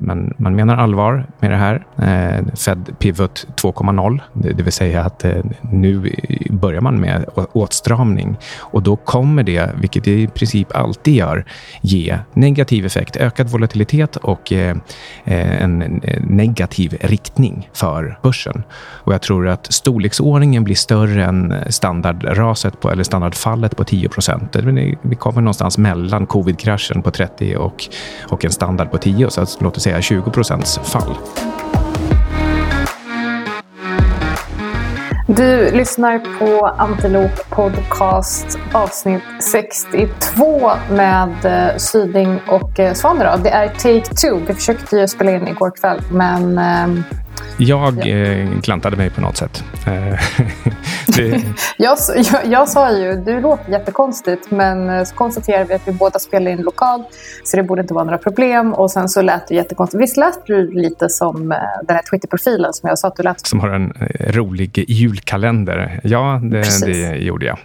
[0.00, 1.86] men man menar allvar med det här.
[1.96, 6.14] Eh, Fed Pivot 2.0, det, det vill säga att eh, nu
[6.50, 11.44] börjar man med åtstramning och då kommer det, vilket det i princip alltid gör,
[11.80, 14.76] ge negativ effekt, ökad volatilitet och eh,
[15.24, 18.62] eh en negativ riktning för börsen.
[18.80, 24.56] Och jag tror att storleksordningen blir större än standardraset på, eller standardfallet på 10 procent.
[25.02, 27.84] Vi kommer någonstans mellan covid-kraschen på 30 och,
[28.28, 31.16] och en standard på 10, så att, låt oss säga 20 procents fall.
[35.36, 39.22] Du lyssnar på Antilop Podcast avsnitt
[39.52, 43.42] 62 med eh, Syding och eh, Svanerad.
[43.42, 44.46] Det är take two.
[44.46, 47.02] Vi försökte ju spela in igår kväll, men ehm,
[47.58, 48.16] jag ja.
[48.16, 49.64] eh, klantade mig på något sätt.
[49.86, 49.92] Eh,
[51.16, 51.42] det...
[51.76, 55.92] jag, jag, jag, sa ju, du låter jättekonstigt, men eh, så konstaterade vi att vi
[55.92, 57.06] båda spelar in lokalt,
[57.44, 58.74] så det borde inte vara några problem.
[58.74, 60.02] Och sen så lät du jättekonstigt.
[60.02, 63.46] Visst lät du lite som eh, den här Twitter-profilen som jag sa att du lät
[63.46, 63.60] som?
[63.60, 66.00] har en rolig julkalender.
[66.04, 67.58] Ja, det, det gjorde jag.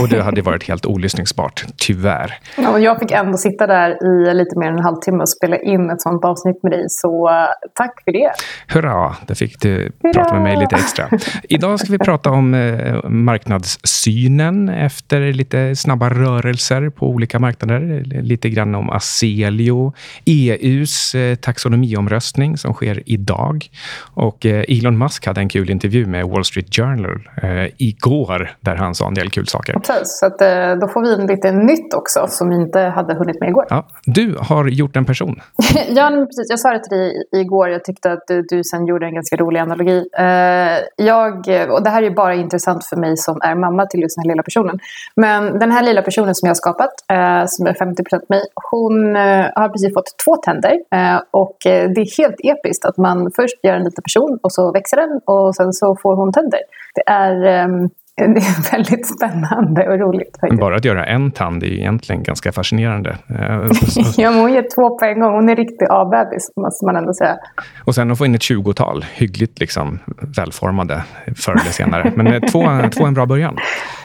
[0.00, 2.34] och det hade varit helt olyssningsbart, tyvärr.
[2.56, 5.90] Ja, jag fick ändå sitta där i lite mer än en halvtimme och spela in
[5.90, 7.30] ett sånt avsnitt med dig, så
[7.74, 8.30] tack för det.
[8.68, 8.97] Hurra!
[9.26, 11.08] Där fick du prata med mig lite extra.
[11.42, 18.02] Idag ska vi prata om eh, marknadssynen efter lite snabba rörelser på olika marknader.
[18.22, 19.92] Lite grann om Aselio,
[20.24, 23.66] EUs eh, taxonomiomröstning som sker idag.
[24.14, 28.76] Och eh, Elon Musk hade en kul intervju med Wall Street Journal eh, igår där
[28.76, 29.72] han sa en del kul saker.
[29.72, 30.38] Precis, så att,
[30.80, 33.66] då får vi lite nytt också som vi inte hade hunnit med igår.
[33.70, 35.40] Ja, du har gjort en person.
[35.88, 36.50] ja, precis.
[36.50, 37.68] Jag sa det till dig igår.
[37.68, 40.08] Jag tyckte att du, du sen gjorde en ganska rolig analogi.
[40.18, 41.34] Eh, jag,
[41.70, 44.28] och det här är bara intressant för mig som är mamma till just den här
[44.28, 44.78] lilla personen.
[45.16, 49.16] Men den här lilla personen som jag har skapat, eh, som är 50% mig, hon
[49.16, 50.72] eh, har precis fått två tänder.
[50.94, 54.52] Eh, och eh, det är helt episkt att man först gör en liten person och
[54.52, 56.60] så växer den och sen så får hon tänder.
[56.94, 60.36] Det är ehm, det är väldigt spännande och roligt.
[60.40, 60.60] Faktiskt.
[60.60, 63.10] Bara att göra en tand är egentligen ganska fascinerande.
[63.28, 63.36] Eh,
[64.16, 65.34] ja, men hon ger två på en gång.
[65.34, 67.36] Hon är riktig A-bebis, måste man ändå säga.
[67.84, 69.98] Och sen att få in ett tjugotal, hyggligt liksom,
[70.36, 71.04] välformade
[71.36, 72.12] förr eller senare.
[72.16, 72.60] Men eh, två,
[72.96, 73.56] två är en bra början.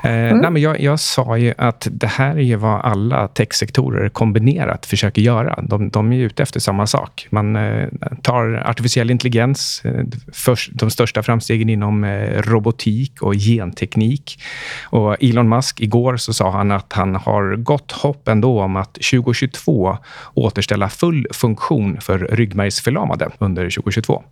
[0.03, 0.37] Eh, mm.
[0.37, 5.21] nej, men jag, jag sa ju att det här är vad alla techsektorer kombinerat försöker
[5.21, 5.59] göra.
[5.61, 7.27] De, de är ute efter samma sak.
[7.29, 7.87] Man eh,
[8.21, 12.05] tar artificiell intelligens, eh, först, de största framstegen inom
[12.37, 14.39] robotik och genteknik teknik.
[14.83, 18.93] Och Elon Musk, igår så sa han att han har gott hopp ändå om att
[18.93, 19.97] 2022
[20.33, 24.23] återställa full funktion för ryggmärgsförlamade under 2022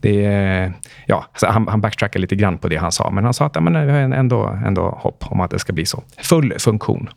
[0.00, 0.72] det,
[1.06, 3.54] ja, alltså han, han backtrackar lite grann på det han sa, men han sa att
[3.54, 6.02] ja, men vi har ändå, ändå hopp om att det ska bli så.
[6.18, 7.08] Full funktion.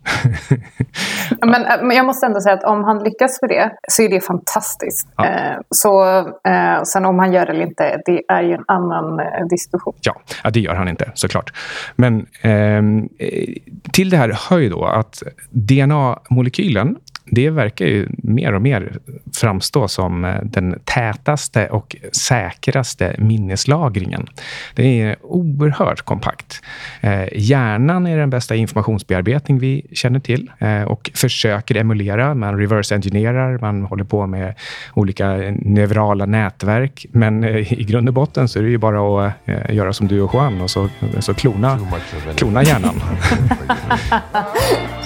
[1.40, 4.08] men, eh, men jag måste ändå säga att om han lyckas med det så är
[4.08, 5.08] det fantastiskt.
[5.16, 5.26] Ja.
[5.26, 9.20] Eh, så, eh, sen om han gör det eller inte, det är ju en annan
[9.20, 9.94] eh, diskussion.
[10.00, 11.52] Ja, ja, det gör han inte såklart.
[11.96, 13.54] Men ehm, eh,
[13.92, 16.96] till det här hör ju då att DNA-molekylen
[17.30, 18.98] det verkar ju mer och mer
[19.34, 24.26] framstå som eh, den tätaste och säkraste minneslagringen.
[24.74, 26.62] Det är oerhört kompakt.
[27.00, 32.34] Eh, hjärnan är den bästa informationsbearbetning vi känner till eh, och försöker emulera.
[32.34, 34.54] Man reverse-engineerar, man håller på med
[34.94, 35.26] olika
[35.58, 37.06] neurala nätverk.
[37.12, 39.32] Men i grund och botten så är det ju bara att
[39.68, 40.88] göra som du och Juan och så,
[41.18, 41.78] så klona,
[42.36, 43.00] klona hjärnan.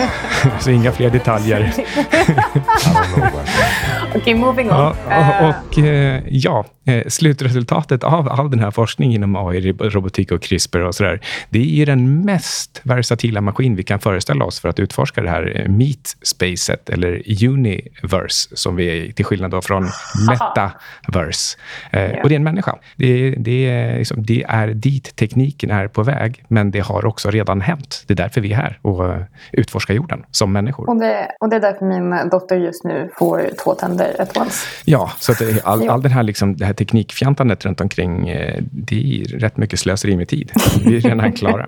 [0.61, 1.75] så inga fler detaljer.
[4.09, 4.77] Okej, okay, moving on.
[4.77, 4.95] Ja,
[5.41, 10.43] och, och eh, ja, eh, slutresultatet av all den här forskningen inom AI, robotik och
[10.43, 14.81] CRISPR och sådär, det är den mest versatila maskin vi kan föreställa oss för att
[14.81, 19.89] utforska det här eh, meat-spacet, eller universe, som vi är till skillnad då från
[20.29, 21.59] metaverse.
[21.93, 22.23] Yeah.
[22.23, 22.79] Och det är en människa.
[22.97, 27.31] Det, det, är, liksom, det är dit tekniken är på väg, men det har också
[27.31, 28.05] redan hänt.
[28.07, 29.15] Det är därför vi är här och
[29.53, 30.91] utforskar jorden som människor.
[30.91, 34.66] Och det, och det är därför min dotter just nu får två tänder at once.
[34.84, 39.21] Ja, så att all, all den här, liksom, det här teknikfjantandet runt omkring, eh, det
[39.21, 40.53] är rätt mycket slöseri med tid.
[40.84, 41.66] Vi är redan klara.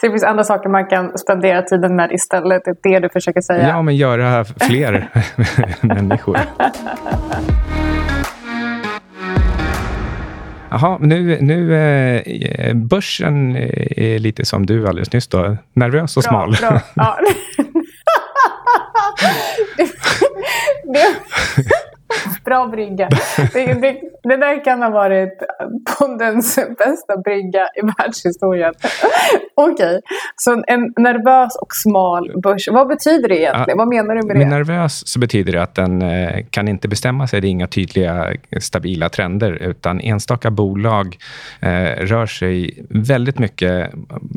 [0.00, 2.62] Så det finns andra saker man kan spendera tiden med istället.
[2.64, 3.68] Det är det du försöker säga?
[3.68, 5.08] Ja, men göra fler
[5.80, 6.38] människor.
[10.72, 15.56] Jaha, nu, nu eh, börsen är lite som du alldeles nyss då.
[15.72, 16.56] Nervös och bra, smal.
[16.60, 16.80] Bra.
[16.94, 17.18] Ja.
[20.84, 21.16] det,
[22.44, 23.08] bra brygga.
[23.52, 25.42] Det, det, det, där kan ha varit
[25.98, 28.74] poddens bästa brygga i världshistorien.
[29.54, 30.00] Okej, okay.
[30.36, 32.68] så en nervös och smal börs.
[32.68, 33.78] Vad betyder det egentligen?
[33.78, 34.44] Vad menar du med det?
[34.44, 37.40] nervös så betyder det att den eh, kan inte bestämma sig.
[37.40, 41.16] Det är inga tydliga, stabila trender, utan enstaka bolag
[41.60, 43.94] eh, rör sig väldigt mycket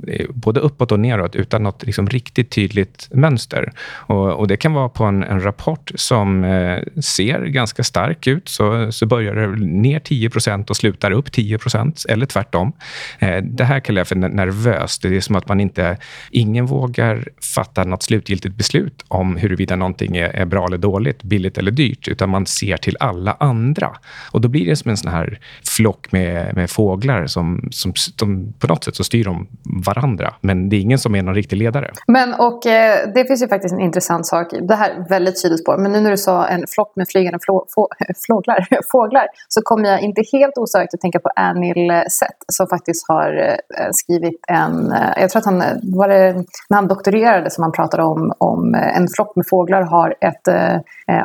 [0.07, 3.71] eh, både uppåt och neråt utan något liksom riktigt tydligt mönster.
[4.07, 8.49] Och, och det kan vara på en, en rapport som eh, ser ganska stark ut,
[8.49, 9.47] så, så börjar det
[9.81, 12.73] ner 10% och slutar upp 10% eller tvärtom.
[13.19, 15.01] Eh, det här kallar jag för nervöst.
[15.01, 15.97] Det är som att man inte...
[16.31, 21.71] Ingen vågar fatta något slutgiltigt beslut om huruvida någonting är, bra eller dåligt, billigt eller
[21.71, 23.91] dyrt, utan man ser till alla andra.
[24.31, 28.53] Och då blir det som en sån här flock med, med fåglar som, som, som
[28.59, 29.47] på något sätt så styr de
[29.85, 30.33] varandra.
[30.41, 31.91] Men det är ingen som är någon riktig ledare.
[32.07, 34.47] Men och eh, det finns ju faktiskt en intressant sak.
[34.61, 37.65] Det här är väldigt sidospår, men nu när du sa en flock med flygande flå,
[37.75, 37.89] få,
[38.27, 43.07] fåglar, fåglar så kommer jag inte helt osökt att tänka på Anil Seth som faktiskt
[43.07, 46.33] har eh, skrivit en, eh, jag tror att han, var det
[46.69, 50.47] när han doktorerade som han pratade om, om eh, en flock med fåglar har ett,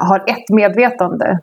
[0.00, 1.38] har ett medvetande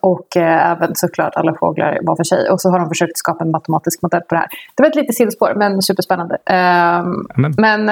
[0.00, 2.50] och även såklart alla fåglar var för sig.
[2.50, 4.48] Och så har de försökt skapa en matematisk modell på det här.
[4.74, 6.36] Det var ett litet sidospår men superspännande.
[6.46, 7.84] Ehm, men,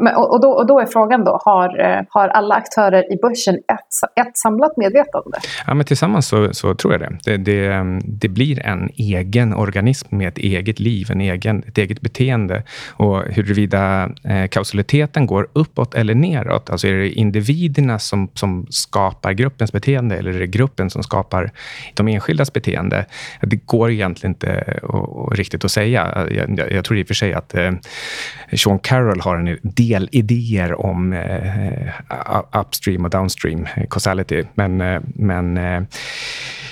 [0.00, 1.68] men och, då, och då är frågan då, har,
[2.08, 5.38] har alla aktörer i börsen ett, ett samlat medvetande?
[5.66, 7.18] Ja, men tillsammans så, så tror jag det.
[7.24, 12.00] Det, det det blir en egen organism med ett eget liv, en egen, ett eget
[12.00, 12.62] beteende.
[12.88, 19.32] Och huruvida eh, kausaliteten går uppåt eller neråt, alltså är det individerna som, som skapar
[19.32, 21.50] gruppens beteende eller är det gruppen som skapar
[21.94, 23.06] de enskildas beteende?
[23.40, 26.28] Det går egentligen inte och, riktigt att säga.
[26.30, 27.72] Jag, jag, tror i och för sig att eh,
[28.56, 35.56] Sean Carroll har en del idéer om eh, upstream och downstream causality, men, eh, men
[35.56, 35.82] eh,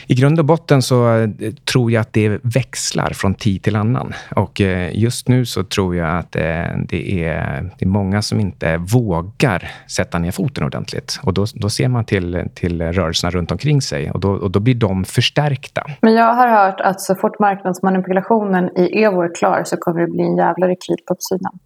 [0.09, 1.29] i grund och botten så eh,
[1.73, 4.13] tror jag att det växlar från tid till annan.
[4.37, 6.43] Och eh, just nu så tror jag att eh,
[6.89, 11.21] det är, det är många som inte vågar sätta ner foten ordentligt.
[11.23, 14.61] Och då, då ser man till, till rörelserna runt omkring sig och då, och då
[14.61, 15.83] blir de förstärkta.
[16.03, 20.07] Men jag har hört att så fort marknadsmanipulationen i Evo är klar så kommer det
[20.07, 21.59] bli en jävla rekyl på uppsidan.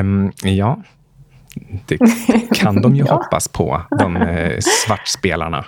[0.00, 0.82] Um, ja,
[1.86, 1.98] det
[2.54, 3.14] kan de ju ja.
[3.14, 5.64] hoppas på, de eh, svartspelarna.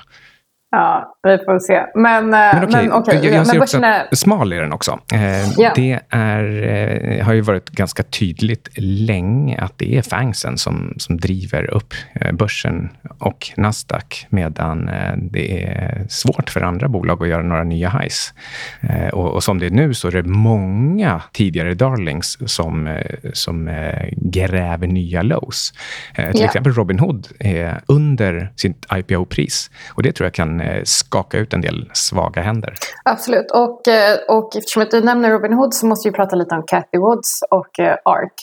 [0.74, 1.86] Ja, vi får se.
[1.94, 2.98] Men, men okej, okay.
[2.98, 3.14] okay.
[3.14, 4.98] jag, jag ser också att smal är den också.
[5.12, 5.72] Eh, yeah.
[5.74, 6.62] Det är,
[7.18, 11.94] eh, har ju varit ganska tydligt länge att det är Fangsen som, som driver upp
[12.14, 12.88] eh, börsen
[13.18, 18.34] och Nasdaq medan eh, det är svårt för andra bolag att göra några nya highs.
[18.80, 23.16] Eh, och, och, som det är nu så är det många tidigare darlings som, eh,
[23.32, 23.70] som
[24.16, 25.72] gräver nya lows.
[26.14, 26.44] till yeah.
[26.44, 31.52] exempel Robinhood är under sitt IPO-pris och det tror jag kan Eh, Eh, skaka ut
[31.52, 32.74] en del svaga händer.
[33.04, 33.50] Absolut.
[33.50, 36.98] Och, eh, och eftersom du nämner Robin Hood så måste vi prata lite om Cathy
[36.98, 38.34] Woods och eh, ARK.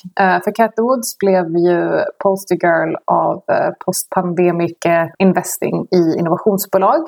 [0.44, 3.44] För Cathy Woods blev ju poster girl av
[3.86, 4.78] postpandemic
[5.20, 7.00] investing i innovationsbolag.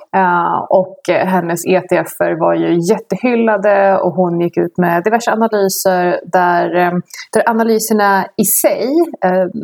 [0.70, 6.70] Och hennes ETFer var ju jättehyllade och hon gick ut med diverse analyser där,
[7.34, 8.90] där analyserna i sig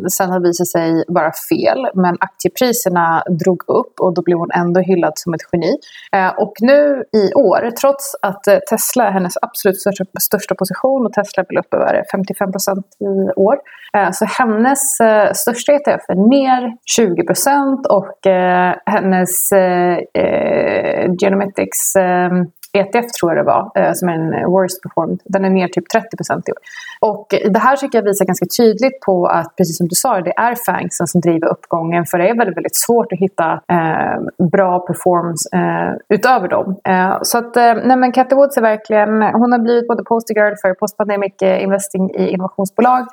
[0.09, 4.79] sen har visat sig vara fel men aktiepriserna drog upp och då blev hon ändå
[4.79, 5.73] hyllad som ett geni.
[6.15, 11.05] Eh, och nu i år, trots att eh, Tesla är hennes absolut största, största position
[11.05, 13.57] och Tesla är upp över 55 procent i år,
[13.97, 14.79] eh, så hennes
[15.33, 18.17] största ETF är ner 20 procent och
[18.85, 19.49] hennes
[21.21, 21.93] Genometics
[22.73, 25.19] ETF tror jag det var, eh, som är en eh, worst performed.
[25.25, 26.07] Den är ner typ 30
[26.47, 26.57] i år.
[26.99, 30.21] Och eh, det här tycker jag visar ganska tydligt på att, precis som du sa,
[30.21, 32.05] det är Fangsen som driver uppgången.
[32.05, 36.79] För det är väldigt, väldigt svårt att hitta eh, bra performance eh, utöver dem.
[36.83, 40.35] Eh, så att, eh, nej men Cathy Woods är verkligen, hon har blivit både poster
[40.35, 43.05] girl för postpandemic investing i innovationsbolag.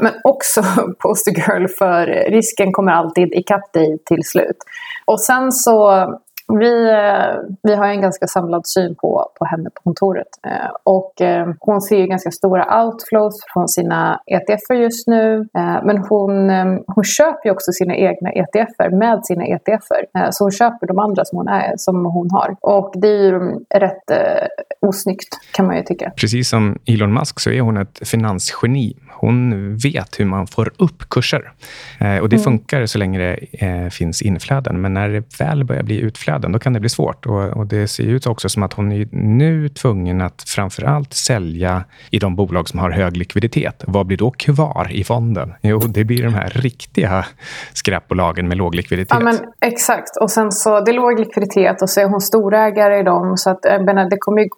[0.00, 0.62] men också
[0.98, 4.56] poster girl för risken kommer alltid ikapp dig till slut.
[5.04, 6.06] Och sen så
[6.48, 10.28] vi, eh, vi har en ganska samlad syn på, på henne på kontoret.
[10.46, 15.48] Eh, och eh, hon ser ju ganska stora outflows från sina ETFer just nu.
[15.82, 16.50] Men hon,
[16.86, 20.30] hon köper ju också sina egna ETFer med sina ETFer.
[20.30, 22.56] Så hon köper de andra som hon, är, som hon har.
[22.60, 23.38] Och det är ju
[23.74, 24.10] rätt
[24.80, 26.12] osnyggt kan man ju tycka.
[26.16, 28.96] Precis som Elon Musk så är hon ett finansgeni.
[29.20, 31.52] Hon vet hur man får upp kurser.
[31.98, 32.44] och det mm.
[32.44, 34.80] funkar så länge det finns inflöden.
[34.80, 37.26] Men när det väl börjar bli utflöden flöden, då kan det bli svårt.
[37.26, 41.14] Och, och, Det ser ut också som att hon är nu tvungen att framför allt
[41.14, 43.84] sälja i de bolag som har hög likviditet.
[43.86, 45.54] Vad blir då kvar i fonden?
[45.62, 47.24] Jo, det blir de här riktiga
[47.72, 49.16] skräpbolagen med låg likviditet.
[49.18, 50.16] Ja, men exakt.
[50.20, 53.36] Och sen så, det är låg likviditet och så är hon storägare i dem.
[53.36, 54.48] Så att, menar, det kommer ju,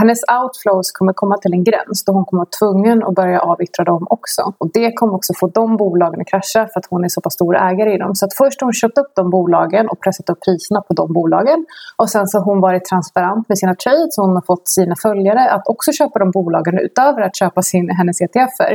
[0.00, 3.84] hennes outflows kommer komma till en gräns då hon kommer vara tvungen att börja avyttra
[3.84, 4.42] dem dem också.
[4.58, 7.34] Och det kommer också få de bolagen att krascha för att hon är så pass
[7.34, 8.14] stor ägare i dem.
[8.14, 11.12] Så att först har hon köpt upp de bolagen och pressat upp priserna på de
[11.12, 11.66] bolagen.
[11.96, 14.94] Och sen så har hon varit transparent med sina trades och hon har fått sina
[15.02, 18.74] följare att också köpa de bolagen utöver att köpa sin, hennes ETFer.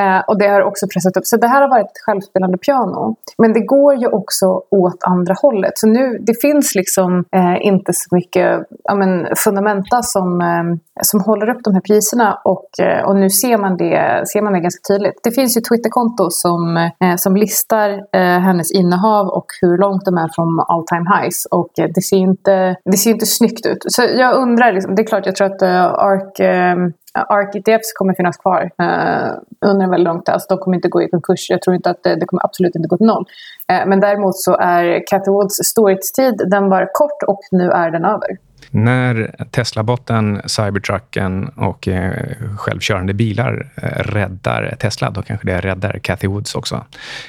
[0.00, 1.26] Eh, och det har också pressat upp.
[1.26, 3.16] Så det här har varit ett självspelande piano.
[3.38, 5.72] Men det går ju också åt andra hållet.
[5.74, 10.64] Så nu, det finns liksom eh, inte så mycket ja, men, fundamenta som, eh,
[11.02, 12.38] som håller upp de här priserna.
[12.44, 15.20] Och, eh, och nu ser man, det, ser man det ganska tydligt.
[15.22, 20.18] Det finns ju Twitterkonto som, eh, som listar eh, hennes innehav och hur långt de
[20.18, 21.46] är från all time highs.
[21.50, 23.84] Och eh, det ser inte, det ser inte snyggt ut.
[23.86, 26.40] Så jag undrar, liksom, det är klart jag tror att eh, ARK
[27.14, 29.30] ARK ETFs eh, kommer finnas kvar eh,
[29.70, 30.32] under en väldigt lång tid.
[30.32, 31.50] Alltså, de kommer inte gå i konkurs.
[31.50, 33.24] Jag tror inte att det, det kommer absolut inte gå till noll.
[33.72, 38.04] Eh, men däremot så är Cathy Woods storhetstid, den var kort och nu är den
[38.04, 38.28] över.
[38.74, 46.28] När Tesla-botten, Cybertrucken och eh, självkörande bilar eh, räddar Tesla, då kanske det räddar Cathy
[46.28, 46.84] Woods också.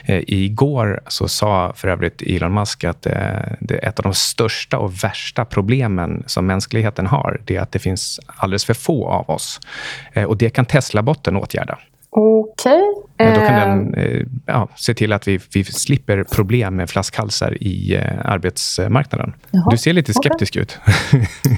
[0.05, 3.13] Eh, igår så sa för övrigt Elon Musk att eh,
[3.59, 7.79] det ett av de största och värsta problemen som mänskligheten har, det är att det
[7.79, 9.59] finns alldeles för få av oss.
[10.13, 11.77] Eh, och det kan Tesla-botten åtgärda.
[12.15, 12.81] Okej.
[13.13, 13.33] Okay.
[13.33, 17.95] Då kan den eh, ja, se till att vi, vi slipper problem med flaskhalsar i
[17.95, 19.33] eh, arbetsmarknaden.
[19.51, 19.69] Jaha.
[19.71, 20.61] Du ser lite skeptisk okay.
[20.61, 20.79] ut.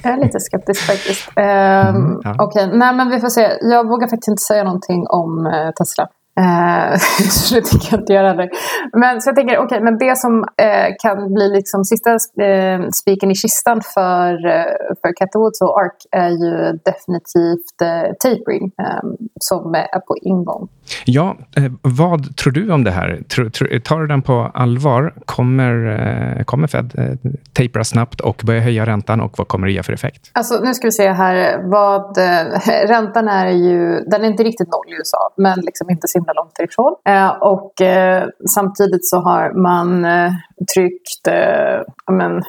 [0.04, 1.28] Jag är lite skeptisk faktiskt.
[1.36, 2.34] Um, mm, ja.
[2.38, 2.78] Okej, okay.
[2.78, 3.52] nej men vi får se.
[3.60, 5.30] Jag vågar faktiskt inte säga någonting om
[5.78, 6.08] Tesla.
[6.40, 6.98] Eh,
[7.30, 8.48] så det tänker jag inte göra heller.
[8.92, 12.80] Men så jag tänker, okej, okay, men det som eh, kan bli liksom sista eh,
[12.90, 19.08] spiken i kistan för, eh, för Catwoods och Ark är ju definitivt eh, tapering eh,
[19.40, 20.68] som är på ingång.
[21.04, 23.22] Ja, eh, vad tror du om det här?
[23.28, 25.14] Tror, tror, tar du den på allvar?
[25.24, 29.82] Kommer, kommer Fed eh, tapera snabbt och börja höja räntan och vad kommer det ge
[29.82, 30.30] för effekt?
[30.32, 31.62] Alltså, nu ska vi se här.
[31.70, 32.18] Vad,
[32.88, 36.58] räntan är ju, den är inte riktigt noll i USA, men liksom inte himla långt
[36.58, 36.94] ifrån.
[37.08, 40.32] Eh, och eh, samtidigt så har man eh,
[40.74, 41.80] tryckt, eh,
[42.12, 42.42] men,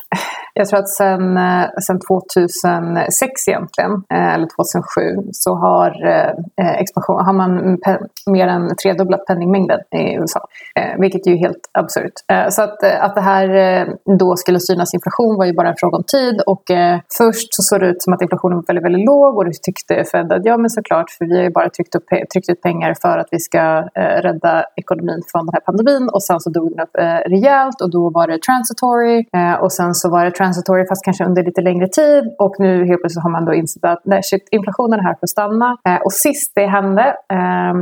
[0.58, 7.26] jag tror att sen, eh, sen 2006 egentligen, eh, eller 2007, så har, eh, expansion,
[7.26, 7.78] har man
[8.28, 10.40] mer än tredubblat penningmängden i USA.
[10.98, 12.18] Vilket är ju helt absurt.
[12.50, 13.48] Så att, att det här
[14.20, 16.42] då skulle synas inflation var ju bara en fråga om tid.
[16.46, 16.64] Och
[17.18, 20.04] först så såg det ut som att inflationen var väldigt, väldigt låg och då tyckte
[20.12, 22.94] Fed att ja men såklart, för vi har ju bara tryckt, upp, tryckt ut pengar
[23.02, 23.64] för att vi ska
[24.28, 26.10] rädda ekonomin från den här pandemin.
[26.14, 26.96] Och sen så dog den upp
[27.26, 29.26] rejält och då var det transitory
[29.62, 30.47] och sen så var det transitory
[30.90, 34.02] fast kanske under lite längre tid och nu helt plötsligt har man då insett att
[34.06, 35.78] nej, shit, inflationen är här för att stanna.
[35.88, 37.74] Eh, och sist det hände eh,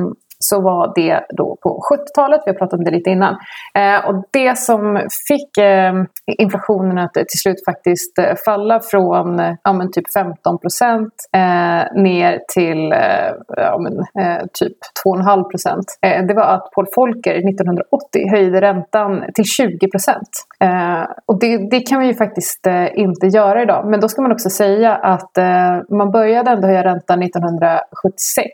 [0.50, 2.42] så var det då på 70-talet.
[2.46, 3.36] Vi har pratat om det lite innan.
[3.74, 5.94] Eh, och det som fick eh,
[6.38, 12.02] inflationen att till slut faktiskt eh, falla från eh, ja, men typ 15 procent eh,
[12.02, 15.86] ner till eh, ja, men, eh, typ 2,5 procent.
[16.02, 20.30] Eh, det var att Paul Volcker 1980 höjde räntan till 20 procent.
[20.60, 23.88] Eh, och det, det, kan vi ju faktiskt inte göra idag.
[23.90, 25.38] Men då ska man också säga att
[25.90, 28.50] man började ändå höja räntan 1976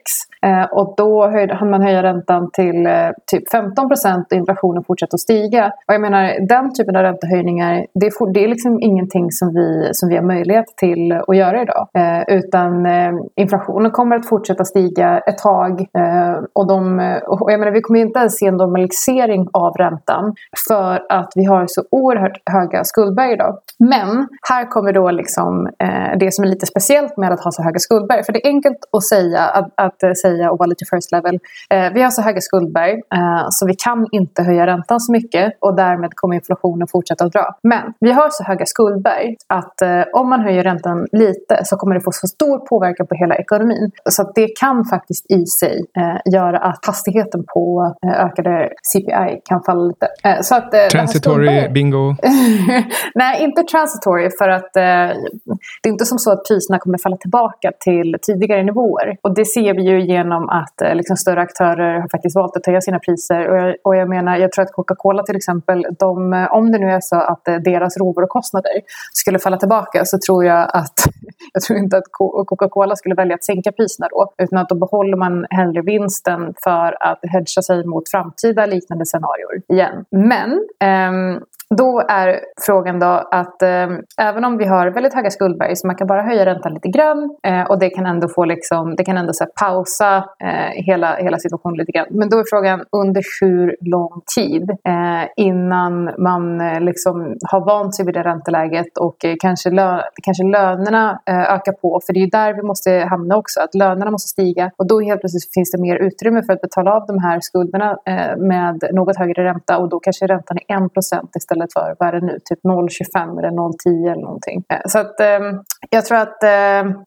[0.71, 5.15] och då höjde, han man höja räntan till eh, typ 15 procent och inflationen fortsätter
[5.15, 5.65] att stiga.
[5.87, 9.89] Och jag menar, den typen av räntehöjningar, det är, det är liksom ingenting som vi,
[9.93, 11.87] som vi har möjlighet till att göra idag.
[11.93, 15.81] Eh, utan eh, inflationen kommer att fortsätta stiga ett tag.
[15.81, 20.35] Eh, och, de, och jag menar, vi kommer inte ens se en normalisering av räntan
[20.67, 23.57] för att vi har så oerhört höga skuldberg idag.
[23.79, 27.63] Men här kommer då liksom, eh, det som är lite speciellt med att ha så
[27.63, 28.23] höga skuldberg.
[28.23, 31.39] För det är enkelt att säga, att, att säga och vara lite first level.
[31.69, 35.53] Eh, vi har så höga skuldberg eh, så vi kan inte höja räntan så mycket
[35.59, 37.55] och därmed kommer inflationen fortsätta att dra.
[37.63, 41.95] Men vi har så höga skuldberg att eh, om man höjer räntan lite så kommer
[41.95, 43.91] det få så stor påverkan på hela ekonomin.
[44.09, 45.85] Så att det kan faktiskt i sig
[46.25, 50.07] göra att hastigheten på ökade CPI kan falla lite.
[50.41, 52.15] Så att, Transitory bingo?
[53.15, 57.71] Nej, inte transitory för att det är inte som så att priserna kommer falla tillbaka
[57.79, 59.17] till tidigare nivåer.
[59.21, 62.81] Och det ser vi ju genom att liksom, större aktörer har faktiskt valt att höja
[62.81, 63.49] sina priser.
[63.49, 66.89] Och jag, och jag menar, jag tror att Coca-Cola till exempel, de, om det nu
[66.91, 68.71] är så att eh, deras råvarukostnader
[69.13, 70.97] skulle falla tillbaka så tror jag att
[71.53, 72.11] jag tror inte att
[72.45, 74.33] Coca-Cola skulle välja att sänka priserna då.
[74.37, 79.61] Utan att då behåller man hellre vinsten för att hedga sig mot framtida liknande scenarier
[79.73, 80.05] igen.
[80.11, 81.39] Men ehm,
[81.77, 85.95] då är frågan då att eh, även om vi har väldigt höga skuldberg så man
[85.95, 89.17] kan bara höja räntan lite grann eh, och det kan ändå få liksom, det kan
[89.17, 92.07] ändå så här, pausa eh, hela, hela situationen lite grann.
[92.09, 97.95] Men då är frågan under hur lång tid eh, innan man eh, liksom har vant
[97.95, 102.01] sig vid det ränteläget och eh, kanske, lö kanske lönerna eh, ökar på.
[102.05, 104.71] För det är där vi måste hamna också, att lönerna måste stiga.
[104.77, 107.97] Och då helt plötsligt finns det mer utrymme för att betala av de här skulderna
[108.05, 109.77] eh, med något högre ränta.
[109.77, 113.49] Och då kanske räntan är 1 istället för, vad är det nu, typ 0,25 eller
[113.49, 114.63] 0,10 eller någonting.
[114.73, 115.15] Eh, så att
[115.89, 116.37] jag tror att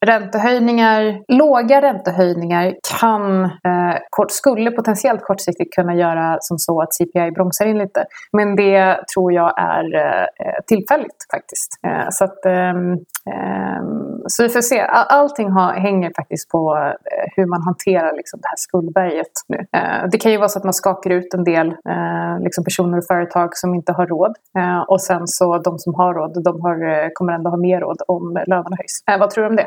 [0.07, 3.51] räntehöjningar, låga räntehöjningar kan,
[4.31, 8.05] skulle potentiellt kortsiktigt kunna göra som så att CPI bromsar in lite.
[8.33, 10.27] Men det tror jag är eh,
[10.67, 11.71] tillfälligt faktiskt.
[11.87, 12.93] Eh, så att ehm,
[13.31, 14.81] ehm, så vi får se.
[14.91, 19.59] Allting har, hänger faktiskt på eh, hur man hanterar liksom det här skuldberget nu.
[19.73, 22.99] Eh, det kan ju vara så att man skakar ut en del eh, liksom personer
[22.99, 24.35] och företag som inte har råd.
[24.59, 28.03] Eh, och sen så de som har råd, de har, kommer ändå ha mer råd
[28.09, 29.21] om lönerna höjs.
[29.21, 29.67] Vad tror du om det?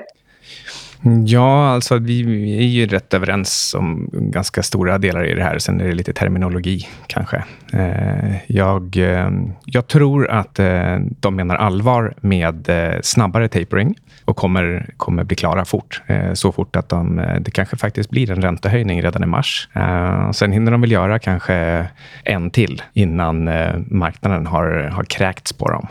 [1.25, 2.21] Ja, alltså vi
[2.57, 5.59] är ju rätt överens om ganska stora delar i det här.
[5.59, 7.43] Sen är det lite terminologi kanske.
[7.73, 9.29] Eh, jag, eh,
[9.65, 15.35] jag tror att eh, de menar allvar med eh, snabbare tapering och kommer, kommer bli
[15.35, 16.01] klara fort.
[16.07, 19.69] Eh, så fort att de, eh, det kanske faktiskt blir en räntehöjning redan i mars.
[20.33, 21.85] Sen hinner de väl göra kanske
[22.23, 23.49] en till innan
[23.87, 25.87] marknaden har, har kräkts på dem.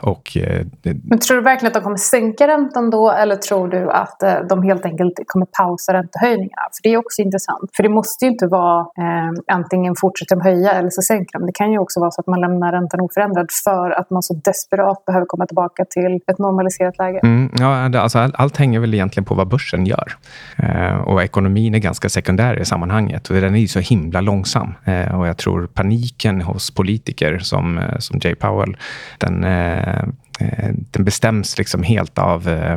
[0.00, 0.36] Och,
[0.82, 4.22] Men tror du verkligen att de kommer sänka räntan då eller tror tror du att
[4.22, 6.62] eh, de helt enkelt kommer pausa räntehöjningarna?
[6.72, 7.70] För det är också intressant.
[7.76, 11.46] För det måste ju inte vara eh, antingen fortsätter de höja eller så sänker de.
[11.46, 14.34] Det kan ju också vara så att man lämnar räntan oförändrad för att man så
[14.34, 17.20] desperat behöver komma tillbaka till ett normaliserat läge.
[17.22, 20.12] Mm, ja, alltså, all, allt hänger väl egentligen på vad börsen gör.
[20.56, 23.28] Eh, och ekonomin är ganska sekundär i sammanhanget.
[23.28, 24.74] Och den är ju så himla långsam.
[24.84, 28.76] Eh, och jag tror paniken hos politiker som, eh, som Jay Powell,
[29.18, 30.04] den Eh,
[30.40, 32.76] Eh, den bestäms liksom helt av, eh,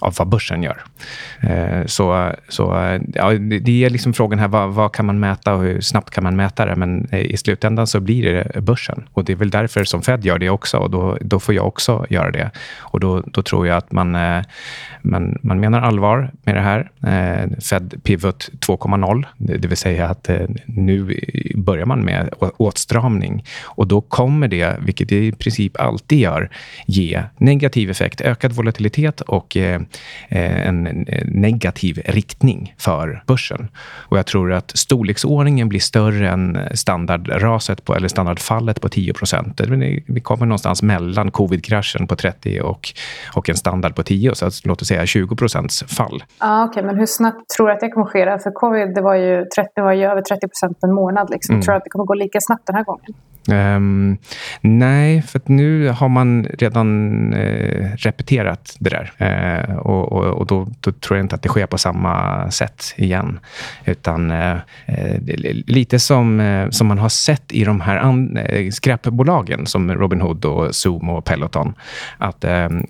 [0.00, 0.82] av vad börsen gör.
[1.40, 2.62] Eh, så, så
[3.14, 6.24] ja, det är liksom frågan här, vad, vad, kan man mäta och hur snabbt kan
[6.24, 6.76] man mäta det?
[6.76, 9.08] Men i slutändan så blir det börsen.
[9.12, 10.78] Och det är väl därför som Fed gör det också.
[10.78, 12.50] Och då, då får jag också göra det.
[12.78, 14.10] Och då, då tror jag att man,
[15.02, 16.90] man, man menar allvar med det här.
[17.60, 20.30] Fed Pivot 2.0, det vill säga att
[20.64, 21.20] nu
[21.54, 23.44] börjar man med åtstramning.
[23.64, 26.50] Och då kommer det, vilket det i princip alltid gör,
[26.96, 29.80] ge negativ effekt, ökad volatilitet och eh,
[30.28, 33.68] eh en negativ riktning för börsen.
[34.08, 40.20] Och jag tror att storleksordningen blir större än standardraset på, eller standardfallet på 10% Vi
[40.20, 42.88] kommer någonstans mellan covid-kraschen på 30 och,
[43.34, 46.24] och en standard på 10, så att, låt oss säga 20% fall.
[46.40, 46.82] Okej, okay.
[46.82, 48.38] men hur snabbt tror du att det kommer ske?
[48.38, 50.48] För covid det var ju, 30, var ju över 30
[50.80, 51.30] på en månad.
[51.30, 51.54] Liksom.
[51.54, 51.62] Mm.
[51.62, 53.14] Tror du att det kommer gå lika snabbt den här gången?
[53.48, 54.18] Um,
[54.60, 59.12] nej, för nu har man redan uh, repeterat det där.
[59.20, 62.94] Uh, och, och, och då, då, tror jag inte att det sker på samma sätt
[62.96, 63.38] igen.
[63.84, 64.56] Utan uh,
[65.66, 68.38] lite som, som man har sett i de här an,
[68.72, 71.74] skräpbolagen som Robinhood, och Zoom och Peloton.
[72.18, 72.44] Att,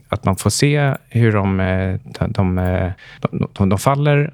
[0.09, 2.55] att man får se hur de, de,
[3.53, 4.31] de, de faller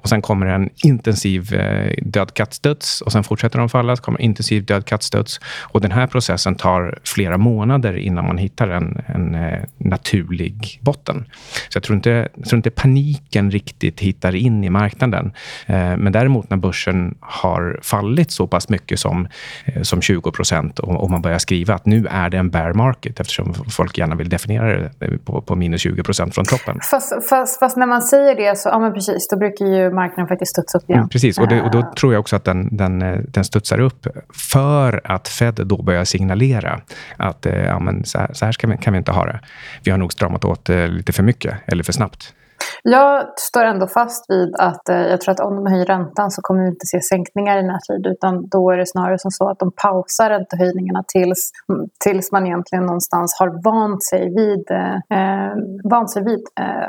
[0.00, 1.62] och sen kommer en intensiv
[2.02, 6.06] död kattstuds och sen fortsätter de falla, så kommer intensiv död kattstuds och den här
[6.06, 11.24] processen tar flera månader innan man hittar en, en eh, naturlig botten.
[11.68, 15.32] Så jag tror, inte, jag tror inte paniken riktigt hittar in i marknaden.
[15.66, 19.28] Eh, men däremot när börsen har fallit så pass mycket som,
[19.64, 22.72] eh, som 20 procent och, och, man börjar skriva att nu är det en bear
[22.72, 26.80] market eftersom folk gärna vill definiera det på, på minus 20 procent från toppen.
[26.90, 30.28] Fast, fast, fast, när man säger det så, ja men precis, då brukar ju marknaden
[30.28, 30.98] faktiskt studsa upp igen.
[30.98, 34.06] Mm, precis, och, det, och, då tror jag också att den, den, den studsar upp
[34.52, 36.80] för att Fed då börjar signalera
[37.16, 39.40] att eh, ja, men så här, så här vi, kan vi inte ha det.
[39.84, 42.34] Vi har nog stramat åt eh, lite för mycket eller för snabbt.
[42.82, 46.42] Jag står ändå fast vid att eh, jag tror att om de höjer räntan så
[46.42, 49.58] kommer vi inte se sänkningar i närtid utan då är det snarare som så att
[49.58, 55.54] de pausar räntehöjningarna tills, mm, tills man egentligen någonstans har vant sig vid, eh, eh
[55.84, 56.88] vant sig vid eh,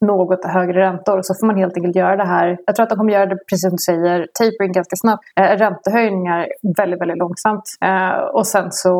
[0.00, 1.20] något högre räntor.
[1.22, 2.58] Så får man helt enkelt göra det här.
[2.66, 5.24] Jag tror att de kommer göra det precis som du säger, tapering ganska snabbt.
[5.40, 7.62] Eh, räntehöjningar väldigt, väldigt långsamt.
[7.84, 8.90] Eh, och sen så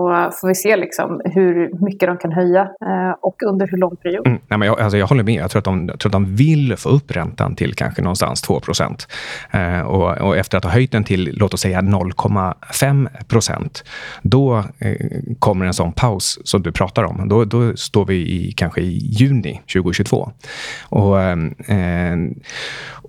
[0.40, 4.26] får vi se liksom hur mycket de kan höja eh, och under hur lång period.
[4.26, 5.42] Mm, nej, men jag, alltså jag håller med.
[5.42, 8.42] Jag tror, att de, jag tror att de vill få upp räntan till kanske någonstans
[8.42, 9.08] 2 procent.
[9.50, 13.84] Eh, och, och, efter att ha höjt den till, låt oss säga 0,5 procent,
[14.22, 14.94] då eh,
[15.38, 17.28] kommer en sån paus som du pratar om.
[17.28, 20.32] Då, då står vi i, kanske i juni 2022.
[20.90, 21.36] Och, eh,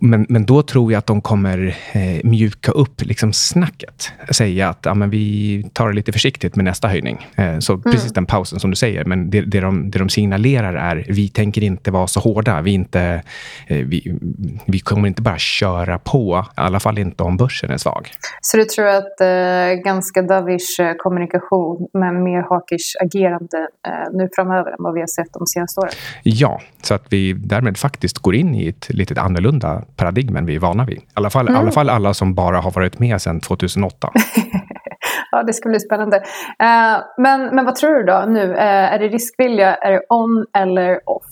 [0.02, 4.12] men, men då tror jag att de kommer eh, mjuka upp liksom snacket.
[4.32, 7.28] Säga att ja, men vi tar det lite försiktigt med nästa höjning.
[7.36, 7.84] Eh, så mm.
[7.84, 9.06] precis den pausen som du säger.
[9.06, 12.62] Men det, det, de, det de signalerar är vi tänker inte vara så hårda.
[12.62, 13.24] Vi, inte,
[13.68, 14.20] eh, vi,
[14.66, 16.46] vi kommer inte bara köra på.
[16.58, 18.12] I alla fall inte om börsen är svag.
[18.42, 24.30] Så du tror att eh, ganska dovish eh, kommunikation men mer hawkish agerande eh, nu
[24.36, 25.92] framöver än vad vi har sett de senaste åren?
[26.24, 30.56] Ja, så att vi därmed faktiskt går in i ett lite annorlunda paradigm än vi
[30.56, 30.98] är vana vid.
[30.98, 31.62] I alla fall, mm.
[31.62, 34.10] alla, fall alla som bara har varit med sedan 2008.
[35.32, 36.18] ja, det ska bli spännande.
[36.18, 38.54] Uh, men, men vad tror du då nu?
[38.54, 39.76] Uh, är det riskvilja?
[39.76, 41.31] Är det on eller off?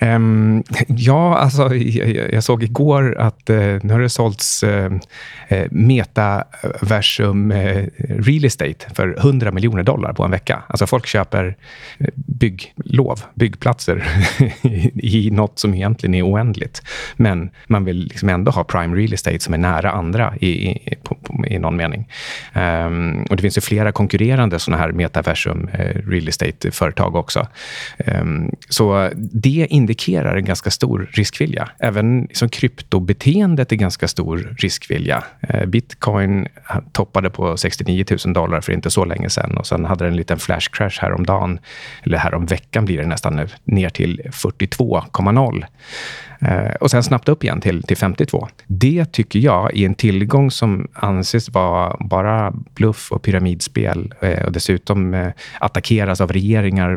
[0.00, 4.90] Um, ja, alltså, jag, jag, såg igår att uh, nu har det sålts uh,
[5.70, 10.62] metaversum uh, real estate för 100 miljoner dollar på en vecka.
[10.68, 11.56] Alltså folk köper
[12.14, 14.04] bygglov, byggplatser
[14.62, 14.90] i,
[15.26, 16.82] i något som egentligen är oändligt.
[17.16, 20.94] Men man vill liksom ändå ha prime real estate som är nära andra i, i,
[21.02, 22.08] på, på, i någon mening.
[22.54, 25.70] Um, och Det finns ju flera konkurrerande såna här metaversum
[26.06, 27.46] real estate-företag också.
[28.06, 31.68] Um, så det indikerar en ganska stor riskvilja.
[31.78, 35.24] Även liksom kryptobeteendet är ganska stor riskvilja.
[35.40, 36.48] Eh, bitcoin
[36.92, 40.16] toppade på 69 000 dollar för inte så länge sedan och sen hade den en
[40.16, 41.58] liten flash crash häromdagen,
[42.02, 45.64] eller häromveckan blir det nästan nu, ner till 42,0.
[46.40, 48.48] Eh, och sen snabbt upp igen till, till 52.
[48.66, 54.52] Det tycker jag är en tillgång som anses vara bara bluff och pyramidspel eh, och
[54.52, 55.28] dessutom eh,
[55.60, 56.96] attackeras av regeringar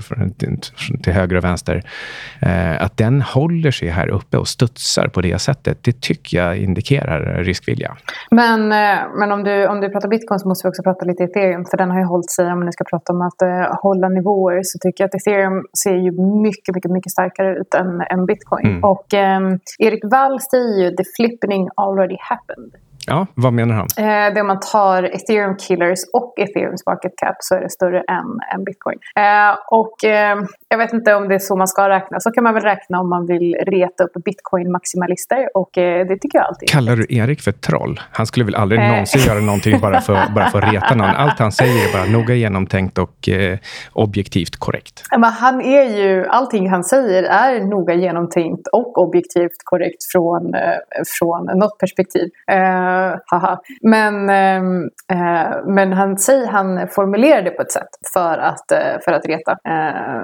[1.03, 1.83] till, höger och vänster.
[2.79, 7.43] Att den håller sig här uppe och studsar på det sättet, det tycker jag indikerar
[7.43, 7.97] riskvilja.
[8.31, 8.67] Men,
[9.19, 11.77] men om, du, om du pratar bitcoin så måste vi också prata lite ethereum, för
[11.77, 13.41] den har ju hållit sig, om ni ska prata om att
[13.81, 18.01] hålla nivåer, så tycker jag att ethereum ser ju mycket, mycket, mycket starkare ut än,
[18.01, 18.65] än bitcoin.
[18.65, 18.83] Mm.
[18.83, 22.75] Och Ehm, Erik Wall säger ju “the flippening already happened”.
[23.07, 23.87] Ja, vad menar han?
[23.97, 27.99] Eh, det om man tar ethereum killers och ethereums market cap så är det större
[27.99, 28.99] än, än bitcoin.
[29.15, 30.37] Eh, och eh,
[30.69, 32.19] jag vet inte om det är så man ska räkna.
[32.19, 36.37] Så kan man väl räkna om man vill reta upp bitcoin-maximalister och eh, det tycker
[36.37, 36.69] jag alltid.
[36.69, 37.99] Kallar du Erik för troll?
[38.11, 38.87] Han skulle väl aldrig eh.
[38.87, 41.09] någonsin göra någonting bara för, bara för att reta någon.
[41.09, 43.57] Allt han säger är bara noga genomtänkt och eh,
[43.93, 45.03] objektivt korrekt.
[45.11, 50.53] Men han är ju, allting han säger är noga genomtänkt och objektivt korrekt från,
[51.19, 52.29] från något perspektiv.
[53.25, 53.61] haha.
[53.81, 54.89] Men, ehm,
[55.65, 58.65] men han, säger, han formulerar det på ett sätt för att,
[59.05, 59.57] för att reta,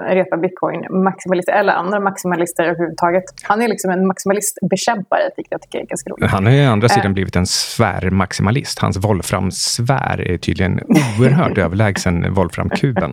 [0.09, 3.23] reta köpa bitcoin maximalister eller andra maximalister överhuvudtaget.
[3.43, 6.31] Han är liksom en maximalistbekämpare, vilket jag tycker är ganska roligt.
[6.31, 7.13] Han har ju å andra sidan äh.
[7.13, 8.79] blivit en svärmaximalist.
[8.79, 10.79] Hans Wolfram-svär är tydligen
[11.19, 13.11] oerhört överlägsen Wolfram-kuben.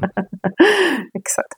[1.19, 1.52] Exakt.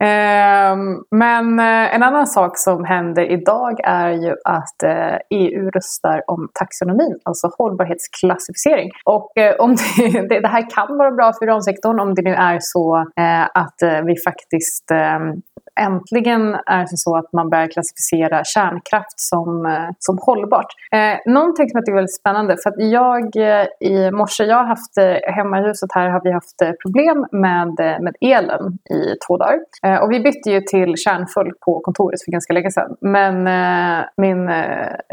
[0.00, 6.22] Ehm, men eh, en annan sak som händer idag är ju att eh, EU röstar
[6.26, 8.90] om taxonomin, alltså hållbarhetsklassificering.
[9.04, 9.76] Och eh, om
[10.28, 13.06] det, det, här kan vara bra för uransektorn om det nu är så
[13.54, 15.32] att vi faktiskt ehm,
[15.78, 20.70] äntligen är det så att man börjar klassificera kärnkraft som, eh, som hållbart.
[20.92, 24.56] Eh, någonting som jag tycker är väldigt spännande, för att jag eh, i morse, jag
[24.56, 29.00] har haft eh, hemma i huset här har vi haft problem med, med elen i
[29.26, 29.58] två dagar.
[29.86, 32.96] Eh, och vi bytte ju till kärnfull på kontoret för ganska länge sedan.
[33.00, 34.50] Men eh, min,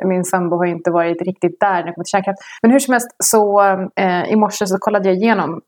[0.05, 2.39] min sambo har inte varit riktigt där när det kommer till kärnkraft.
[2.61, 3.45] Men hur som helst så
[4.27, 5.61] i morse så kollade jag igenom,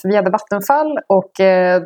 [0.00, 1.30] för vi hade Vattenfall och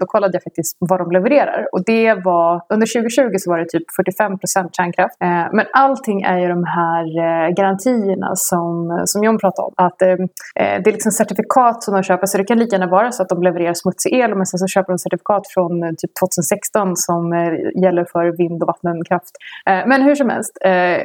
[0.00, 1.68] då kollade jag faktiskt vad de levererar.
[1.72, 3.86] Och det var under 2020 så var det typ
[4.20, 5.16] 45% kärnkraft.
[5.22, 9.74] Eh, men allting är ju de här eh, garantierna som, som John pratade om.
[9.76, 12.90] Att eh, eh, det är liksom certifikat som de köper så det kan lika gärna
[12.90, 15.90] vara så att de levererar smutsig el men sen så köper de certifikat från eh,
[15.90, 19.34] typ 2016 som eh, gäller för vind och vattenkraft.
[19.66, 20.58] Men hur som helst,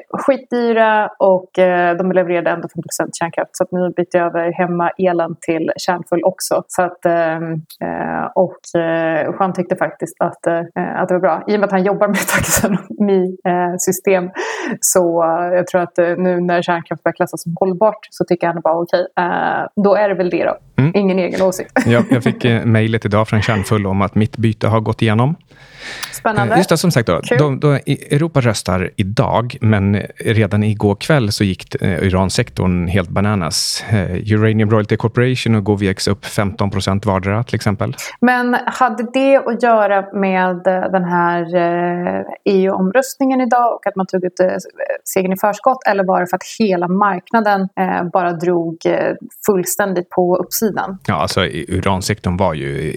[0.09, 1.49] skitdyra och
[1.99, 2.67] de levererade ändå
[2.99, 6.63] 5 kärnkraft så att nu byter jag över hemma elen till kärnfull också.
[6.67, 7.05] Så att,
[8.35, 8.59] och
[9.39, 12.17] Juan tyckte faktiskt att, att det var bra i och med att han jobbar med
[12.27, 14.31] taxonomisystem eh,
[14.79, 18.47] så eh, jag tror att eh, nu när kärnkraft börjar klassas som hållbart så tycker
[18.47, 20.57] han bara okej, okay, då är det väl det då.
[20.77, 20.91] Mm.
[20.95, 21.71] Ingen egen åsikt.
[21.85, 25.35] jag, jag fick mejlet idag från Kärnfull om att mitt byte har gått igenom.
[26.11, 26.57] Spännande.
[26.57, 27.73] Just det, som sagt, då, de, de,
[28.11, 33.83] Europa röstar idag, men redan igår kväll så gick uransektorn helt bananas.
[34.25, 37.95] Uranium Royalty Corporation och GoviEx upp 15 procent vardera till exempel.
[38.21, 40.61] Men hade det att göra med
[40.91, 41.45] den här
[42.45, 44.37] EU-omröstningen idag och att man tog ut
[45.03, 47.69] segern i förskott eller var det för att hela marknaden
[48.13, 48.77] bara drog
[49.45, 50.97] fullständigt på uppsidan?
[51.07, 52.93] Ja, alltså uransektorn var ju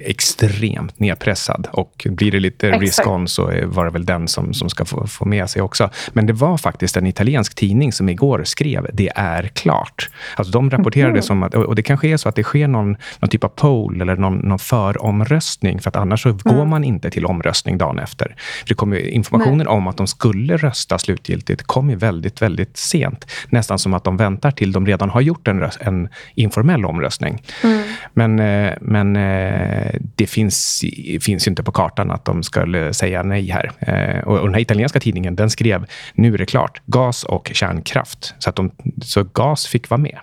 [0.00, 4.84] extremt nedpressad och blir det lite risk-on så var det väl den som, som ska
[4.84, 5.90] få, få med sig också.
[6.12, 10.10] Men det var faktiskt en italiensk tidning som igår skrev det är klart.
[10.36, 11.22] Alltså de rapporterade mm.
[11.22, 14.00] som att, och det kanske är så att det sker någon, någon typ av poll
[14.00, 16.40] eller någon, någon föromröstning, för att annars så mm.
[16.44, 18.34] går man inte till omröstning dagen efter.
[18.60, 19.66] För det kom informationen Nej.
[19.66, 23.26] om att de skulle rösta slutgiltigt kom ju väldigt, väldigt sent.
[23.48, 27.42] Nästan som att de väntar till de redan har gjort en, röst, en informell omröstning.
[27.62, 27.82] Mm.
[28.12, 30.84] Men, eh, men eh, det finns,
[31.20, 33.70] finns inte på kartan att de skulle säga nej här.
[33.78, 38.34] Eh, och den här italienska tidningen den skrev nu är det klart, gas och kärnkraft.
[38.38, 38.70] Så, att de,
[39.02, 40.18] så gas fick vara med.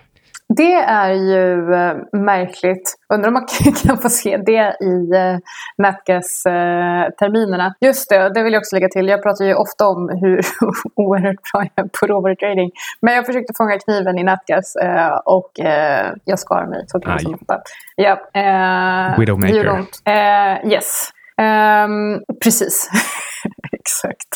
[0.56, 2.94] Det är ju äh, märkligt.
[3.14, 3.46] Undrar om man
[3.86, 5.38] kan få se det i äh,
[5.82, 7.66] Natgas-terminerna.
[7.66, 9.08] Äh, Just det, det vill jag också lägga till.
[9.08, 10.40] Jag pratar ju ofta om hur
[10.96, 12.70] oerhört bra jag är på råvarutrading.
[13.00, 15.50] Men jag försökte fånga kniven i Natgas äh, och
[16.24, 16.84] jag skar mig.
[16.86, 17.42] Så kan man
[17.96, 18.20] Ja,
[19.18, 19.84] Widowmaker.
[20.64, 21.10] yes.
[21.42, 22.90] Um, precis.
[23.72, 24.28] Exakt.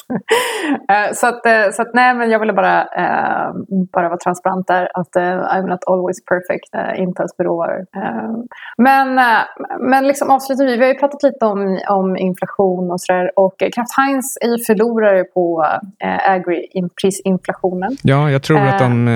[0.91, 3.53] uh, så, att, uh, så att nej, men jag ville bara, uh,
[3.93, 4.89] bara vara transparent där.
[4.95, 7.85] Att I'm not always perfect, inte ens beroar.
[8.79, 9.21] men
[9.81, 13.31] men liksom avslutningsvis, vi har ju pratat lite om, om inflation och sådär.
[13.37, 15.67] Och Kraft Heinz är ju förlorare på
[16.29, 17.97] agri-prisinflationen.
[18.03, 19.09] Ja, jag tror att de,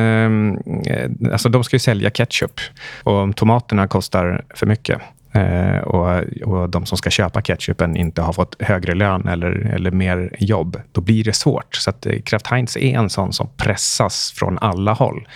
[1.32, 2.60] alltså de ska ju sälja ketchup.
[3.04, 7.96] Och om tomaterna kostar för mycket Eh, Eh, och, och de som ska köpa ketchupen
[7.96, 11.76] inte har fått högre lön eller, eller mer jobb, då blir det svårt.
[11.76, 15.28] Så att eh, Kraft Heinz är en sån som pressas från alla håll.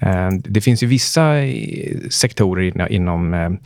[0.00, 3.58] Eh, det finns ju vissa eh, sektorer inom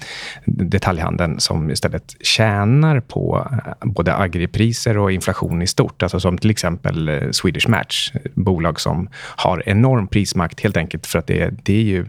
[0.44, 3.48] detaljhandeln som istället tjänar på
[3.80, 6.02] både agripriser och inflation i stort.
[6.02, 11.26] Alltså som till exempel Swedish Match, bolag som har enorm prismakt helt enkelt för att
[11.26, 12.06] det, det är ju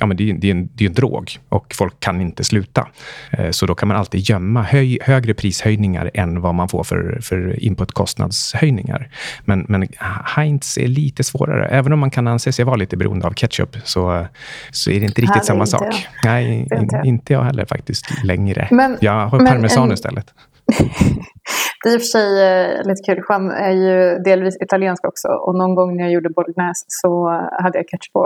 [0.00, 2.37] ja, men det är, det är en, det är en drog och folk kan inte
[2.38, 2.88] inte sluta.
[3.30, 7.18] Eh, så då kan man alltid gömma höj, högre prishöjningar än vad man får för,
[7.22, 9.08] för inputkostnadshöjningar.
[9.44, 9.88] Men, men
[10.36, 11.68] Heinz är lite svårare.
[11.68, 14.26] Även om man kan anse sig vara lite beroende av ketchup så,
[14.70, 15.82] så är det inte riktigt samma sak.
[15.82, 16.30] Jag.
[16.32, 17.02] Nej, inte.
[17.04, 18.68] inte jag heller faktiskt längre.
[18.70, 19.94] Men, jag har parmesan en...
[19.94, 20.26] istället.
[21.82, 23.24] Det är i och för sig eh, lite kul.
[23.28, 27.78] Juan är ju delvis italiensk också och någon gång när jag gjorde bolognese så hade
[27.78, 28.20] jag catch på.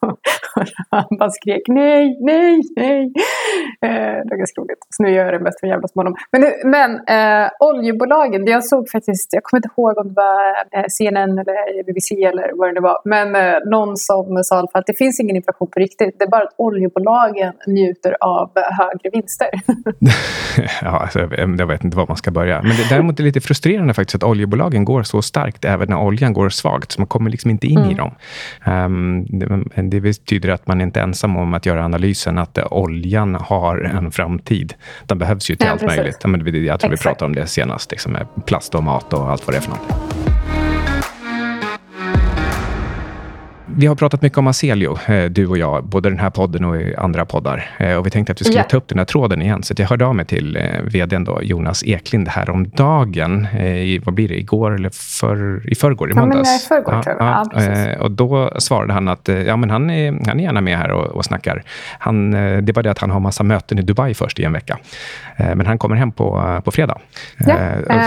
[0.00, 0.18] och
[0.90, 3.12] han bara skrek nej, nej, nej.
[3.82, 4.86] Eh, det var ganska roligt.
[4.90, 6.16] Så nu gör jag det mest för att jävlas med honom.
[6.32, 10.40] Men, men eh, oljebolagen, jag såg faktiskt, jag kommer inte ihåg om det var
[10.78, 12.98] eh, CNN eller BBC eller vad det nu var.
[13.04, 16.18] Men eh, någon som sa att det finns ingen inflation på riktigt.
[16.18, 19.48] Det är bara att oljebolagen njuter av högre vinster.
[20.82, 21.18] ja, alltså,
[21.58, 22.62] jag vet inte var man ska börja.
[22.62, 25.98] Men det, däremot är det lite frustrerande faktiskt att oljebolagen går så starkt även när
[25.98, 26.92] oljan går svagt.
[26.92, 27.90] Så man kommer liksom inte in mm.
[27.90, 28.14] i dem.
[28.66, 33.78] Um, det, betyder att man inte är ensam om att göra analysen att oljan har
[33.78, 34.74] en framtid.
[35.06, 35.96] Den behövs ju till ja, allt precis.
[35.96, 36.66] möjligt.
[36.66, 36.92] Jag tror Exakt.
[36.92, 39.62] vi pratade om det senast, liksom med plast och mat och allt vad det är
[39.62, 40.33] för något.
[43.76, 46.76] Vi har pratat mycket om Aselio, eh, du och jag, både den här podden och
[46.76, 47.70] i andra poddar.
[47.78, 48.64] Eh, och vi tänkte att vi skulle ja.
[48.64, 49.62] ta upp den här tråden igen.
[49.62, 53.46] Så jag hörde av mig till eh, vdn då, Jonas Eklind här om dagen.
[53.56, 54.38] I, vad blir det?
[54.38, 56.10] Igår eller för, i förrgår?
[56.10, 56.48] I måndags?
[56.48, 57.88] Ja, i förrgår, ja, tror jag.
[57.88, 60.90] Ja, och då svarade han att ja, men han, är, han är gärna med här
[60.90, 61.62] och, och snackar.
[61.98, 64.52] Han, det är bara det att han har massa möten i Dubai först i en
[64.52, 64.78] vecka.
[65.36, 66.98] Men han kommer hem på, på fredag.
[67.38, 67.56] Ja.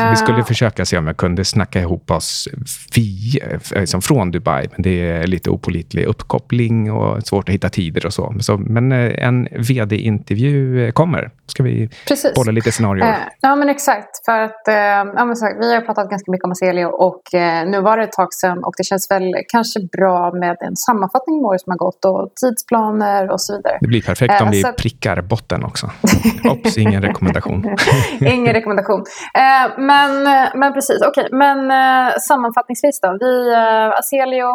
[0.09, 2.47] Vi skulle försöka se om jag kunde snacka ihop oss
[2.95, 4.67] via, liksom från Dubai.
[4.75, 8.33] Men det är lite opolitlig uppkoppling och svårt att hitta tider och så.
[8.39, 11.31] så men eh, en vd-intervju eh, kommer.
[11.45, 12.33] Ska vi Precis.
[12.33, 13.07] bolla lite scenarier?
[13.07, 14.25] Eh, ja, men exakt.
[14.25, 17.67] För att eh, ja, men sagt, vi har pratat ganska mycket om Aselio och eh,
[17.67, 21.35] nu var det ett tag sedan och det känns väl kanske bra med en sammanfattning
[21.35, 23.77] av året som har gått och tidsplaner och så vidare.
[23.81, 24.71] Det blir perfekt om vi så...
[24.71, 25.89] prickar botten också.
[26.51, 27.75] Ops, ingen rekommendation.
[28.19, 29.03] ingen rekommendation.
[29.77, 30.23] men,
[30.59, 31.25] men precis, okej.
[31.25, 31.37] Okay.
[31.37, 31.57] Men
[32.21, 33.17] sammanfattningsvis då.
[33.19, 33.55] Vi,
[33.99, 34.49] Aselio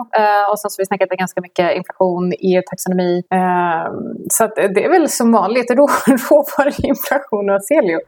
[0.51, 3.23] och sen så vi snackat ganska mycket inflation, EU-taxonomi.
[3.35, 3.93] Eh,
[4.31, 5.71] så det är väl som vanligt
[6.31, 8.01] råvaruinflation och Aselio.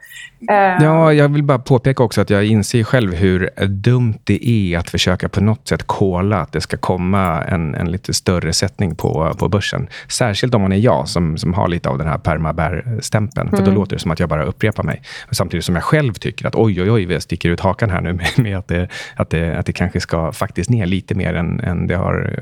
[0.51, 0.85] Eh.
[0.85, 4.91] Ja, jag vill bara påpeka också att jag inser själv hur dumt det är att
[4.91, 9.35] försöka på något sätt kolla att det ska komma en, en lite större sättning på,
[9.39, 9.89] på börsen.
[10.09, 13.51] Särskilt om man är jag som, som har lite av den här permabär-stämpeln.
[13.51, 13.71] För mm.
[13.71, 15.03] då låter det som att jag bara upprepar mig.
[15.31, 18.13] Samtidigt som jag själv tycker att oj, oj, oj, jag sticker ut hakan här nu
[18.37, 21.61] med, med att, det, att, det, att det kanske ska faktiskt ner lite mer än,
[21.61, 22.41] än det har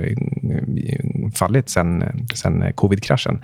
[1.35, 3.35] fallit sen, sen covid-kraschen.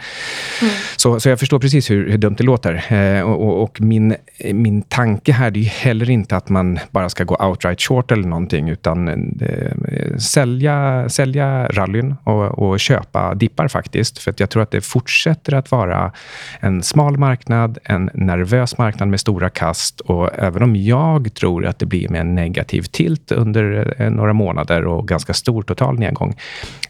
[0.63, 0.75] Mm.
[0.97, 2.93] Så, så jag förstår precis hur, hur dumt det låter.
[2.93, 4.17] Eh, och, och, min,
[4.53, 8.69] min tanke här är heller inte att man bara ska gå outright short eller någonting,
[8.69, 14.19] utan eh, sälja, sälja rallyn och, och köpa dippar faktiskt.
[14.19, 16.13] För jag tror att det fortsätter att vara
[16.61, 21.79] en smal marknad, en nervös marknad med stora kast och även om jag tror att
[21.79, 26.37] det blir med en negativ tilt under eh, några månader och ganska stor total nedgång,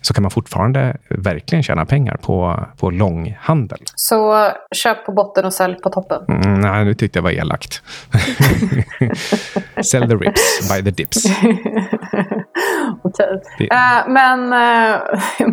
[0.00, 3.78] så kan man fortfarande verkligen tjäna pengar på, på långhandel.
[3.94, 6.24] Så köp på botten och sälj på toppen?
[6.28, 7.82] Mm, nej, nu tyckte jag var elakt.
[9.84, 11.24] Sell the rips, buy the dips.
[13.02, 13.40] Okej.
[13.58, 13.66] Okay.
[13.66, 14.98] Uh, men, uh,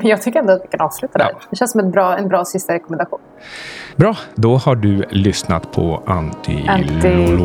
[0.03, 1.29] jag tycker ändå att vi kan avsluta där.
[1.33, 1.39] Ja.
[1.49, 3.19] Det känns som ett bra, en bra sista rekommendation.
[3.95, 6.67] Bra, då har du lyssnat på Anti...
[6.67, 6.99] Anti...
[7.01, 7.37] Du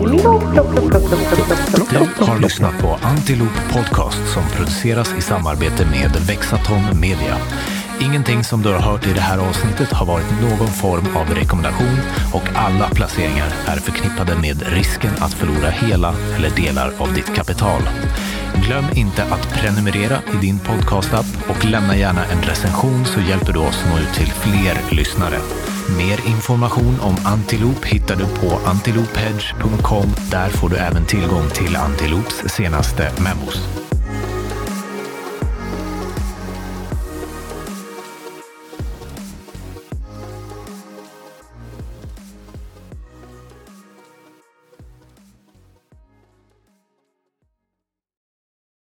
[2.24, 6.10] har lyssnat på Antiloop Podcast som produceras i samarbete med
[6.80, 7.36] Vexaton Media.
[8.00, 11.98] Ingenting som du har hört i det här avsnittet har varit någon form av rekommendation
[12.32, 17.82] och alla placeringar är förknippade med risken att förlora hela eller delar av ditt kapital.
[18.66, 23.58] Glöm inte att prenumerera i din podcastapp och lämna gärna en recension så hjälper du
[23.58, 25.38] oss nå ut till fler lyssnare.
[25.96, 30.08] Mer information om Antiloop hittar du på antilophedge.com.
[30.30, 33.89] Där får du även tillgång till Antiloops senaste memos.